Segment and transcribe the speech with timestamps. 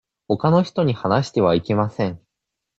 [0.27, 2.19] ほかの人に話してはいけません。